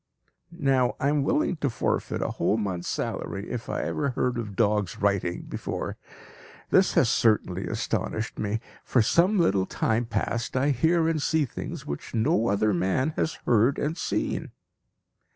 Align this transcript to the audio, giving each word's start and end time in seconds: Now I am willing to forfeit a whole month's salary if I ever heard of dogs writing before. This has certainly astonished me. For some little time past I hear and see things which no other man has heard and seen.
Now 0.49 0.95
I 0.99 1.09
am 1.09 1.21
willing 1.21 1.57
to 1.57 1.69
forfeit 1.69 2.23
a 2.23 2.29
whole 2.31 2.57
month's 2.57 2.87
salary 2.89 3.47
if 3.51 3.69
I 3.69 3.83
ever 3.83 4.09
heard 4.09 4.39
of 4.39 4.55
dogs 4.55 4.99
writing 4.99 5.43
before. 5.43 5.95
This 6.71 6.93
has 6.93 7.07
certainly 7.07 7.67
astonished 7.67 8.39
me. 8.39 8.61
For 8.83 9.03
some 9.03 9.37
little 9.37 9.67
time 9.67 10.05
past 10.07 10.57
I 10.57 10.71
hear 10.71 11.07
and 11.07 11.21
see 11.21 11.45
things 11.45 11.85
which 11.85 12.15
no 12.15 12.47
other 12.47 12.73
man 12.73 13.11
has 13.15 13.35
heard 13.45 13.77
and 13.77 13.95
seen. 13.95 14.49